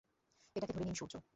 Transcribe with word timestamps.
এটাকে 0.55 0.73
ধরে 0.73 0.85
নিন 0.85 0.95
সূর্য। 0.95 1.13